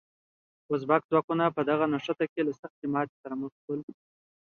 [0.73, 3.79] ازبک ځواکونه په دغه نښته کې له سختې ماتې سره مخ شول.